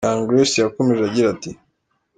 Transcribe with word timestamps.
Young 0.05 0.21
Grace 0.29 0.61
yakomeje 0.63 1.01
agira 1.05 1.27
ati:. 1.35 1.51